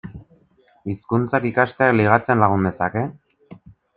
Hizkuntzak 0.93 1.43
ikasteak 1.49 1.93
ligatzen 1.99 2.43
lagun 2.45 2.65
dezake? 2.69 3.07